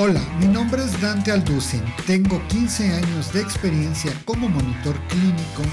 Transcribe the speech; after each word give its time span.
Hola, 0.00 0.20
mi 0.38 0.46
nombre 0.46 0.84
es 0.84 1.00
Dante 1.00 1.32
Alducin. 1.32 1.82
Tengo 2.06 2.40
15 2.46 2.94
años 2.94 3.32
de 3.32 3.40
experiencia 3.40 4.12
como 4.24 4.48
monitor 4.48 4.96
clínico. 5.08 5.64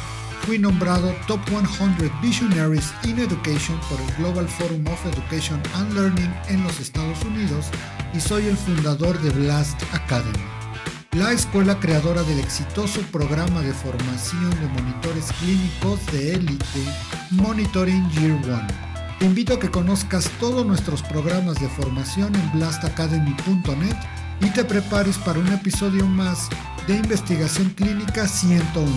Fui 0.47 0.57
nombrado 0.57 1.13
Top 1.27 1.39
100 1.47 2.11
Visionaries 2.23 2.91
in 3.03 3.19
Education 3.19 3.79
por 3.87 4.01
el 4.01 4.15
Global 4.15 4.47
Forum 4.47 4.83
of 4.87 5.05
Education 5.05 5.61
and 5.75 5.93
Learning 5.93 6.33
en 6.47 6.63
los 6.63 6.79
Estados 6.79 7.23
Unidos 7.23 7.67
y 8.15 8.19
soy 8.19 8.47
el 8.47 8.57
fundador 8.57 9.21
de 9.21 9.29
Blast 9.29 9.79
Academy, 9.93 10.43
la 11.11 11.31
escuela 11.31 11.79
creadora 11.79 12.23
del 12.23 12.39
exitoso 12.39 13.01
programa 13.11 13.61
de 13.61 13.73
formación 13.73 14.49
de 14.59 14.81
monitores 14.81 15.31
clínicos 15.33 16.03
de 16.07 16.33
élite 16.33 16.79
Monitoring 17.29 18.09
Year 18.09 18.33
One. 18.49 18.94
Te 19.19 19.25
invito 19.25 19.53
a 19.53 19.59
que 19.59 19.71
conozcas 19.71 20.29
todos 20.41 20.65
nuestros 20.65 21.01
programas 21.01 21.59
de 21.61 21.69
formación 21.69 22.35
en 22.35 22.51
blastacademy.net 22.51 23.95
y 24.41 24.49
te 24.49 24.65
prepares 24.65 25.17
para 25.19 25.39
un 25.39 25.47
episodio 25.47 26.05
más 26.05 26.49
de 26.85 26.95
Investigación 26.95 27.69
Clínica 27.69 28.27
101, 28.27 28.91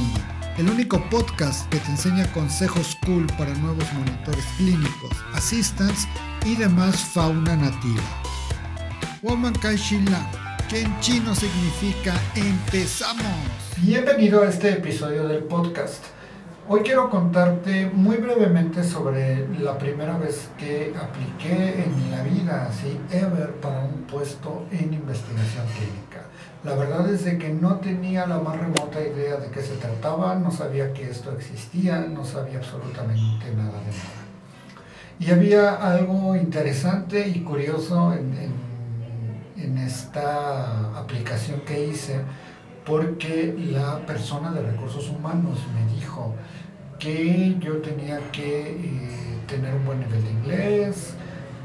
el 0.58 0.68
único 0.68 1.08
podcast 1.08 1.68
que 1.70 1.78
te 1.78 1.90
enseña 1.92 2.30
consejos 2.32 2.98
cool 3.06 3.26
para 3.38 3.54
nuevos 3.54 3.84
monitores 3.92 4.44
clínicos, 4.56 5.12
assistants 5.34 6.08
y 6.44 6.56
demás 6.56 6.96
fauna 6.96 7.54
nativa. 7.54 8.02
Woman 9.22 9.54
Kaishila, 9.54 10.30
que 10.68 10.80
en 10.82 11.00
chino 11.00 11.32
significa 11.32 12.20
empezamos. 12.34 13.22
Bienvenido 13.76 14.42
a 14.42 14.48
este 14.48 14.70
episodio 14.70 15.28
del 15.28 15.44
podcast. 15.44 16.17
Hoy 16.70 16.82
quiero 16.82 17.08
contarte 17.08 17.86
muy 17.86 18.18
brevemente 18.18 18.84
sobre 18.84 19.48
la 19.58 19.78
primera 19.78 20.18
vez 20.18 20.50
que 20.58 20.92
apliqué 21.00 21.82
en 21.82 22.10
la 22.10 22.22
vida, 22.22 22.66
así, 22.68 23.00
ever, 23.10 23.54
para 23.54 23.84
un 23.84 24.02
puesto 24.02 24.66
en 24.70 24.92
investigación 24.92 25.64
clínica. 25.68 26.26
La 26.64 26.74
verdad 26.74 27.08
es 27.08 27.24
de 27.24 27.38
que 27.38 27.48
no 27.48 27.76
tenía 27.76 28.26
la 28.26 28.40
más 28.40 28.58
remota 28.60 29.00
idea 29.00 29.36
de 29.36 29.50
qué 29.50 29.62
se 29.62 29.76
trataba, 29.76 30.34
no 30.34 30.50
sabía 30.50 30.92
que 30.92 31.08
esto 31.08 31.32
existía, 31.32 32.00
no 32.00 32.22
sabía 32.22 32.58
absolutamente 32.58 33.50
nada 33.56 33.78
de 33.78 33.86
nada. 33.86 34.18
Y 35.20 35.30
había 35.30 35.74
algo 35.74 36.36
interesante 36.36 37.26
y 37.28 37.40
curioso 37.44 38.12
en, 38.12 38.52
en, 39.56 39.64
en 39.64 39.78
esta 39.78 40.98
aplicación 40.98 41.62
que 41.62 41.86
hice, 41.86 42.20
porque 42.84 43.54
la 43.58 43.98
persona 44.06 44.50
de 44.50 44.62
recursos 44.62 45.10
humanos 45.10 45.58
me 45.74 45.94
dijo, 45.94 46.34
que 46.98 47.56
yo 47.60 47.78
tenía 47.78 48.18
que 48.32 48.70
eh, 48.70 49.38
tener 49.46 49.74
un 49.74 49.84
buen 49.84 50.00
nivel 50.00 50.22
de 50.22 50.30
inglés, 50.30 51.14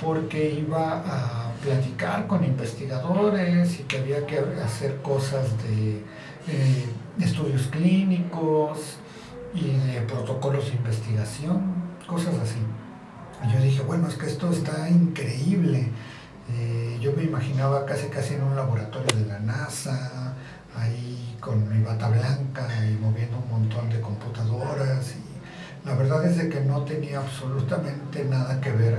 porque 0.01 0.51
iba 0.51 1.03
a 1.05 1.51
platicar 1.63 2.27
con 2.27 2.43
investigadores 2.43 3.79
y 3.79 3.83
que 3.83 3.99
había 3.99 4.25
que 4.25 4.39
hacer 4.63 5.01
cosas 5.01 5.45
de 5.63 6.03
eh, 6.47 6.85
estudios 7.19 7.67
clínicos 7.67 8.97
y 9.53 9.71
protocolos 10.07 10.67
de 10.67 10.75
investigación, 10.75 11.73
cosas 12.07 12.35
así. 12.35 12.59
Y 13.47 13.53
yo 13.53 13.61
dije, 13.61 13.81
bueno, 13.83 14.07
es 14.07 14.15
que 14.15 14.25
esto 14.25 14.51
está 14.51 14.89
increíble. 14.89 15.89
Eh, 16.51 16.97
yo 17.01 17.13
me 17.13 17.23
imaginaba 17.23 17.85
casi 17.85 18.07
casi 18.07 18.35
en 18.35 18.43
un 18.43 18.55
laboratorio 18.55 19.15
de 19.17 19.25
la 19.25 19.39
NASA, 19.39 20.33
ahí 20.75 21.37
con 21.39 21.69
mi 21.69 21.83
bata 21.83 22.09
blanca 22.09 22.67
y 22.89 22.95
moviendo 23.01 23.37
un 23.37 23.49
montón 23.49 23.89
de 23.89 24.01
computadoras. 24.01 25.15
Y 25.15 25.87
la 25.87 25.95
verdad 26.19 26.39
es 26.39 26.53
que 26.53 26.61
no 26.61 26.83
tenía 26.83 27.19
absolutamente 27.19 28.23
nada 28.25 28.59
que 28.61 28.71
ver 28.71 28.97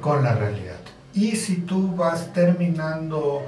con 0.00 0.22
la 0.22 0.34
realidad. 0.34 0.76
Y 1.14 1.36
si 1.36 1.56
tú 1.56 1.94
vas 1.94 2.32
terminando 2.32 3.42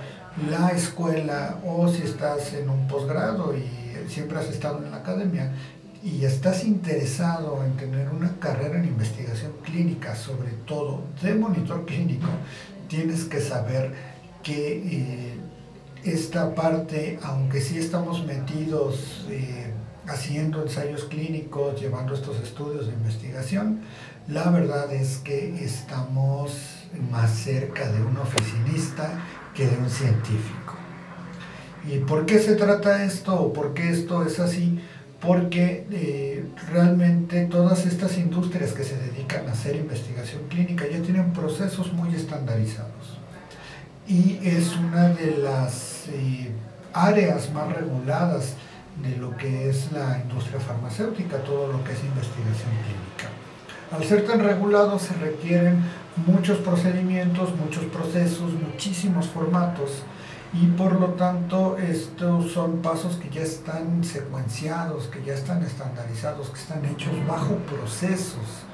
la 0.51 0.71
escuela 0.71 1.59
o 1.65 1.89
si 1.89 2.03
estás 2.03 2.53
en 2.55 2.69
un 2.69 2.87
posgrado 2.89 3.57
y 3.57 3.69
siempre 4.09 4.39
has 4.39 4.47
estado 4.47 4.85
en 4.85 4.91
la 4.91 4.99
academia 4.99 5.53
y 6.03 6.25
estás 6.25 6.65
interesado 6.65 7.65
en 7.65 7.77
tener 7.77 8.11
una 8.11 8.39
carrera 8.39 8.79
en 8.79 8.85
investigación 8.85 9.53
clínica, 9.63 10.15
sobre 10.15 10.51
todo 10.67 11.03
de 11.23 11.35
monitor 11.35 11.87
clínico, 11.87 12.29
tienes 12.89 13.25
que 13.25 13.41
saber 13.41 13.93
que 14.43 14.83
eh, 14.85 15.35
esta 16.05 16.55
parte, 16.55 17.19
aunque 17.23 17.63
sí 17.63 17.79
estamos 17.79 18.27
metidos 18.27 19.25
eh, 19.31 19.73
haciendo 20.09 20.63
ensayos 20.63 21.05
clínicos, 21.05 21.81
llevando 21.81 22.15
estos 22.15 22.39
estudios 22.41 22.87
de 22.87 22.93
investigación, 22.93 23.81
la 24.29 24.51
verdad 24.51 24.93
es 24.93 25.19
que 25.19 25.65
estamos 25.65 26.53
más 27.11 27.31
cerca 27.31 27.91
de 27.91 28.03
un 28.03 28.17
oficinista 28.17 29.21
que 29.55 29.67
de 29.67 29.77
un 29.77 29.91
científico. 29.91 30.75
¿Y 31.87 31.99
por 31.99 32.25
qué 32.25 32.39
se 32.39 32.55
trata 32.55 33.05
esto 33.05 33.35
o 33.35 33.53
por 33.53 33.75
qué 33.75 33.91
esto 33.91 34.25
es 34.25 34.41
así? 34.41 34.81
Porque 35.21 35.87
eh, 35.91 36.45
realmente 36.71 37.47
todas 37.47 37.87
estas 37.87 38.17
industrias 38.17 38.73
que 38.73 38.85
se 38.85 38.97
dedican 38.97 39.49
a 39.49 39.53
hacer 39.53 39.77
investigación 39.77 40.43
clínica 40.49 40.87
ya 40.91 41.01
tienen 41.01 41.33
procesos 41.33 41.93
muy 41.93 42.15
estandarizados 42.15 43.25
y 44.07 44.39
es 44.43 44.77
una 44.77 45.09
de 45.09 45.39
las 45.39 46.09
eh, 46.09 46.51
áreas 46.93 47.53
más 47.53 47.73
reguladas 47.75 48.55
de 49.03 49.17
lo 49.17 49.37
que 49.37 49.69
es 49.69 49.91
la 49.93 50.21
industria 50.21 50.61
farmacéutica, 50.61 51.39
todo 51.39 51.73
lo 51.73 51.83
que 51.85 51.93
es 51.93 52.05
investigación 52.05 52.71
clínica. 52.85 53.29
Al 53.91 54.05
ser 54.05 54.27
tan 54.27 54.41
regulado 54.41 54.99
se 54.99 55.15
requieren 55.15 55.83
muchos 56.27 56.59
procedimientos, 56.59 57.55
muchos 57.57 57.85
procesos, 57.87 58.53
muchísimos 58.53 59.27
formatos 59.27 60.03
y 60.53 60.67
por 60.69 61.01
lo 61.01 61.09
tanto 61.15 61.77
estos 61.79 62.53
son 62.53 62.79
pasos 62.79 63.17
que 63.17 63.29
ya 63.29 63.43
están 63.43 64.05
secuenciados, 64.05 65.09
que 65.09 65.23
ya 65.25 65.35
están 65.35 65.63
estandarizados, 65.65 66.51
que 66.51 66.61
están 66.61 66.85
hechos 66.85 67.13
bajo 67.27 67.57
procesos. 67.57 68.65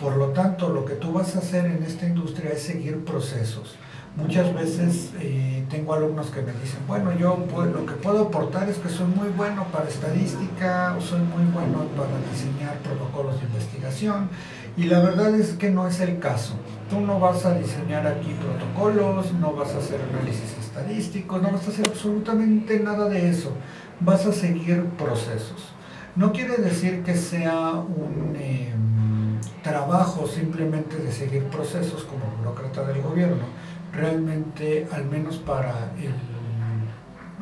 Por 0.00 0.16
lo 0.16 0.28
tanto, 0.28 0.68
lo 0.68 0.84
que 0.84 0.94
tú 0.94 1.12
vas 1.12 1.34
a 1.36 1.40
hacer 1.40 1.66
en 1.66 1.82
esta 1.82 2.06
industria 2.06 2.50
es 2.52 2.62
seguir 2.62 3.04
procesos. 3.04 3.76
Muchas 4.16 4.52
veces 4.52 5.12
eh, 5.20 5.64
tengo 5.70 5.94
alumnos 5.94 6.30
que 6.30 6.42
me 6.42 6.52
dicen, 6.52 6.80
bueno, 6.88 7.12
yo 7.16 7.46
lo 7.72 7.86
que 7.86 7.94
puedo 7.94 8.22
aportar 8.22 8.68
es 8.68 8.78
que 8.78 8.88
soy 8.88 9.06
muy 9.06 9.28
bueno 9.28 9.64
para 9.72 9.88
estadística, 9.88 10.96
o 10.98 11.00
soy 11.00 11.20
muy 11.20 11.44
bueno 11.52 11.84
para 11.96 12.18
diseñar 12.32 12.78
protocolos 12.78 13.38
de 13.40 13.46
investigación, 13.46 14.28
y 14.76 14.84
la 14.84 15.00
verdad 15.00 15.34
es 15.34 15.52
que 15.52 15.70
no 15.70 15.86
es 15.86 16.00
el 16.00 16.18
caso. 16.18 16.54
Tú 16.90 17.00
no 17.00 17.20
vas 17.20 17.44
a 17.44 17.54
diseñar 17.54 18.06
aquí 18.06 18.34
protocolos, 18.34 19.32
no 19.34 19.52
vas 19.52 19.74
a 19.74 19.78
hacer 19.78 20.00
análisis 20.12 20.56
estadísticos, 20.58 21.42
no 21.42 21.52
vas 21.52 21.66
a 21.66 21.70
hacer 21.70 21.88
absolutamente 21.88 22.80
nada 22.80 23.08
de 23.08 23.28
eso. 23.28 23.52
Vas 24.00 24.24
a 24.26 24.32
seguir 24.32 24.84
procesos. 24.96 25.72
No 26.16 26.32
quiere 26.32 26.56
decir 26.56 27.02
que 27.02 27.16
sea 27.16 27.70
un 27.72 28.36
em, 28.36 29.38
trabajo 29.62 30.26
simplemente 30.26 30.96
de 30.96 31.12
seguir 31.12 31.44
procesos 31.44 32.04
como 32.04 32.24
burócrata 32.38 32.84
del 32.84 33.02
gobierno 33.02 33.44
realmente, 33.92 34.86
al 34.92 35.04
menos 35.06 35.36
para 35.36 35.92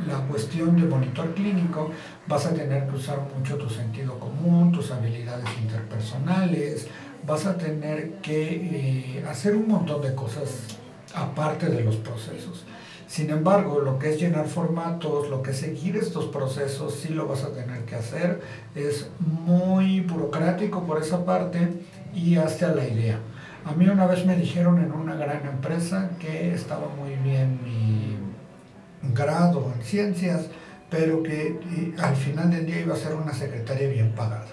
la 0.06 0.18
cuestión 0.28 0.76
de 0.76 0.86
monitor 0.86 1.34
clínico, 1.34 1.90
vas 2.26 2.46
a 2.46 2.54
tener 2.54 2.86
que 2.86 2.96
usar 2.96 3.20
mucho 3.36 3.56
tu 3.56 3.68
sentido 3.68 4.18
común, 4.18 4.72
tus 4.72 4.90
habilidades 4.90 5.48
interpersonales, 5.60 6.88
vas 7.26 7.46
a 7.46 7.56
tener 7.56 8.14
que 8.16 9.18
eh, 9.20 9.24
hacer 9.28 9.56
un 9.56 9.68
montón 9.68 10.02
de 10.02 10.14
cosas 10.14 10.78
aparte 11.14 11.66
de 11.66 11.82
los 11.82 11.96
procesos. 11.96 12.64
Sin 13.08 13.30
embargo, 13.30 13.80
lo 13.80 13.98
que 13.98 14.10
es 14.10 14.20
llenar 14.20 14.48
formatos, 14.48 15.30
lo 15.30 15.40
que 15.40 15.52
es 15.52 15.58
seguir 15.58 15.96
estos 15.96 16.26
procesos, 16.26 16.94
sí 16.94 17.14
lo 17.14 17.28
vas 17.28 17.44
a 17.44 17.52
tener 17.52 17.84
que 17.84 17.94
hacer. 17.94 18.42
Es 18.74 19.08
muy 19.20 20.00
burocrático 20.00 20.84
por 20.84 21.00
esa 21.00 21.24
parte 21.24 21.68
y 22.14 22.36
hasta 22.36 22.74
la 22.74 22.86
idea. 22.86 23.20
A 23.66 23.72
mí 23.72 23.88
una 23.88 24.06
vez 24.06 24.24
me 24.24 24.36
dijeron 24.36 24.78
en 24.80 24.92
una 24.92 25.16
gran 25.16 25.44
empresa 25.44 26.10
que 26.20 26.54
estaba 26.54 26.86
muy 26.88 27.16
bien 27.16 27.58
mi 27.64 28.16
grado 29.12 29.72
en 29.74 29.82
ciencias, 29.82 30.46
pero 30.88 31.20
que 31.24 31.92
al 31.98 32.14
final 32.14 32.48
del 32.48 32.64
día 32.64 32.82
iba 32.82 32.94
a 32.94 32.96
ser 32.96 33.16
una 33.16 33.34
secretaria 33.34 33.88
bien 33.88 34.12
pagada. 34.12 34.46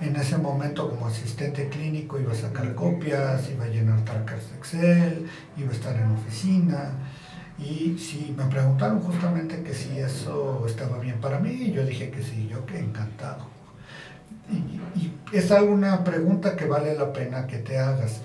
En 0.00 0.16
ese 0.16 0.38
momento 0.38 0.90
como 0.90 1.06
asistente 1.06 1.68
clínico 1.68 2.18
iba 2.18 2.32
a 2.32 2.34
sacar 2.34 2.74
copias, 2.74 3.48
iba 3.48 3.64
a 3.64 3.68
llenar 3.68 4.04
trackers 4.04 4.50
de 4.50 4.56
Excel, 4.56 5.26
iba 5.56 5.70
a 5.70 5.74
estar 5.74 5.94
en 5.94 6.10
oficina. 6.10 6.94
Y 7.60 7.96
si 7.96 8.34
me 8.36 8.44
preguntaron 8.46 9.00
justamente 9.00 9.62
que 9.62 9.72
si 9.72 10.00
eso 10.00 10.64
estaba 10.66 10.98
bien 10.98 11.20
para 11.20 11.38
mí, 11.38 11.70
yo 11.70 11.86
dije 11.86 12.10
que 12.10 12.24
sí, 12.24 12.48
yo 12.50 12.66
que 12.66 12.80
encantado. 12.80 13.46
Y, 14.50 14.80
y 14.98 15.20
es 15.32 15.48
alguna 15.52 16.02
pregunta 16.02 16.56
que 16.56 16.64
vale 16.66 16.96
la 16.96 17.12
pena 17.12 17.46
que 17.46 17.58
te 17.58 17.78
hagas. 17.78 18.22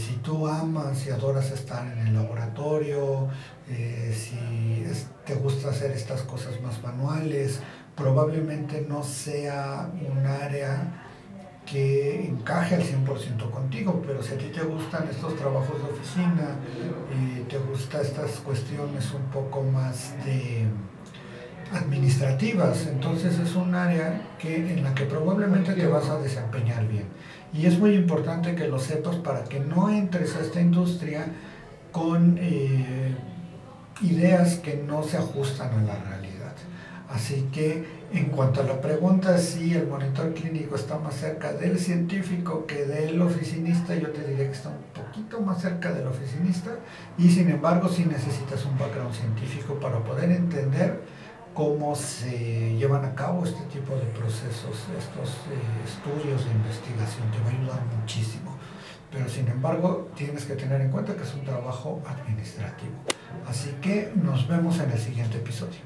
Eh, 0.00 0.02
si 0.02 0.14
tú 0.16 0.46
amas 0.46 1.06
y 1.06 1.10
adoras 1.10 1.50
estar 1.50 1.86
en 1.86 2.06
el 2.06 2.14
laboratorio, 2.14 3.28
eh, 3.68 4.14
si 4.16 4.82
te 5.26 5.34
gusta 5.34 5.70
hacer 5.70 5.90
estas 5.92 6.22
cosas 6.22 6.60
más 6.62 6.82
manuales, 6.82 7.60
probablemente 7.94 8.86
no 8.88 9.02
sea 9.02 9.90
un 10.10 10.26
área 10.26 11.06
que 11.66 12.26
encaje 12.26 12.76
al 12.76 12.82
100% 12.82 13.50
contigo, 13.50 14.02
pero 14.04 14.22
si 14.22 14.34
a 14.34 14.38
ti 14.38 14.46
te 14.46 14.62
gustan 14.62 15.06
estos 15.08 15.36
trabajos 15.36 15.76
de 15.82 15.90
oficina, 15.90 16.56
y 17.14 17.40
te 17.42 17.58
gustan 17.58 18.00
estas 18.00 18.30
cuestiones 18.40 19.12
un 19.12 19.30
poco 19.30 19.62
más 19.62 20.14
de 20.24 20.66
administrativas, 21.72 22.86
entonces 22.86 23.38
es 23.38 23.54
un 23.54 23.74
área 23.74 24.20
que, 24.38 24.56
en 24.56 24.82
la 24.82 24.94
que 24.94 25.04
probablemente 25.04 25.74
te 25.74 25.86
vas 25.86 26.08
a 26.08 26.18
desempeñar 26.18 26.88
bien. 26.88 27.06
Y 27.52 27.66
es 27.66 27.78
muy 27.78 27.94
importante 27.94 28.54
que 28.54 28.68
lo 28.68 28.78
sepas 28.78 29.16
para 29.16 29.44
que 29.44 29.60
no 29.60 29.90
entres 29.90 30.36
a 30.36 30.40
esta 30.40 30.60
industria 30.60 31.26
con 31.90 32.38
eh, 32.40 33.14
ideas 34.02 34.56
que 34.56 34.76
no 34.86 35.02
se 35.02 35.16
ajustan 35.16 35.72
a 35.80 35.82
la 35.82 35.96
realidad. 35.96 36.30
Así 37.08 37.48
que 37.52 37.84
en 38.12 38.26
cuanto 38.26 38.60
a 38.60 38.64
la 38.64 38.80
pregunta 38.80 39.36
si 39.38 39.74
el 39.74 39.88
monitor 39.88 40.32
clínico 40.32 40.76
está 40.76 40.96
más 40.98 41.14
cerca 41.14 41.52
del 41.52 41.78
científico 41.78 42.66
que 42.66 42.84
del 42.84 43.20
oficinista, 43.20 43.96
yo 43.96 44.10
te 44.10 44.22
diría 44.22 44.46
que 44.46 44.52
está 44.52 44.68
un 44.68 44.84
poquito 44.94 45.40
más 45.40 45.60
cerca 45.60 45.92
del 45.92 46.06
oficinista 46.06 46.70
y 47.18 47.28
sin 47.28 47.50
embargo 47.50 47.88
si 47.88 48.04
necesitas 48.04 48.64
un 48.64 48.78
background 48.78 49.12
científico 49.12 49.74
para 49.74 49.98
poder 49.98 50.30
entender 50.30 51.00
cómo 51.54 51.94
se 51.94 52.76
llevan 52.76 53.04
a 53.04 53.14
cabo 53.14 53.44
este 53.44 53.62
tipo 53.64 53.94
de 53.94 54.06
procesos, 54.18 54.76
estos 54.98 55.28
eh, 55.50 55.84
estudios 55.84 56.44
de 56.44 56.50
investigación, 56.52 57.30
te 57.30 57.38
va 57.40 57.46
a 57.46 57.60
ayudar 57.60 57.86
muchísimo. 57.98 58.56
Pero 59.10 59.28
sin 59.28 59.48
embargo 59.48 60.08
tienes 60.14 60.44
que 60.44 60.54
tener 60.54 60.80
en 60.80 60.90
cuenta 60.90 61.14
que 61.14 61.22
es 61.22 61.34
un 61.34 61.44
trabajo 61.44 62.00
administrativo. 62.06 62.94
Así 63.46 63.74
que 63.82 64.12
nos 64.14 64.46
vemos 64.46 64.78
en 64.78 64.90
el 64.90 64.98
siguiente 64.98 65.38
episodio. 65.38 65.80